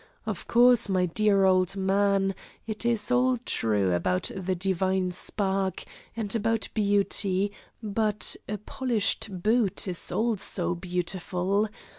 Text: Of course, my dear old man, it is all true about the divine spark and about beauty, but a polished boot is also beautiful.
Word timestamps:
Of 0.25 0.47
course, 0.47 0.89
my 0.89 1.05
dear 1.05 1.45
old 1.45 1.77
man, 1.77 2.33
it 2.65 2.87
is 2.87 3.11
all 3.11 3.37
true 3.37 3.93
about 3.93 4.31
the 4.35 4.55
divine 4.55 5.11
spark 5.11 5.83
and 6.17 6.33
about 6.35 6.69
beauty, 6.73 7.51
but 7.83 8.35
a 8.49 8.57
polished 8.57 9.43
boot 9.43 9.87
is 9.87 10.11
also 10.11 10.73
beautiful. 10.73 11.69